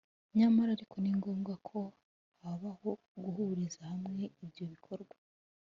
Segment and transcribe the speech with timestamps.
[0.37, 1.79] nyamara ariko ni ngombwa ko
[2.41, 2.89] habaho
[3.23, 5.15] guhuriza hamwe ibyo bikorwa